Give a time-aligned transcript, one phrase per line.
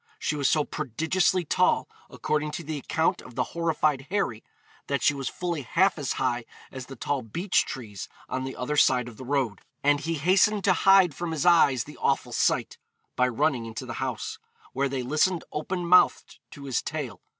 [0.17, 4.43] She was so prodigiously tall, according to the account of the horrified Harry,
[4.87, 8.75] that she was fully half as high as the tall beech trees on the other
[8.77, 12.79] side of the road; and he hastened to hide from his eyes the awful sight,
[13.15, 14.39] by running into the house,
[14.73, 17.21] where they listened open mouthed to his tale.